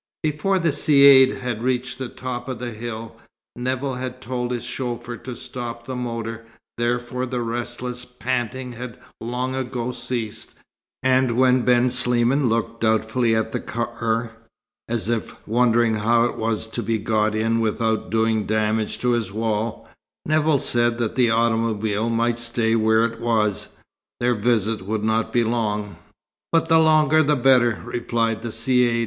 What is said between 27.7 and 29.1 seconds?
replied the Caïd.